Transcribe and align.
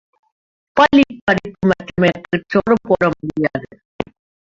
பள்ளிப் 0.77 1.21
படிப்பு 1.23 1.67
மட்டும் 1.67 2.05
எனக்குச் 2.05 2.47
சோறு 2.47 2.75
போட 2.81 3.03
முடியாது. 3.15 3.69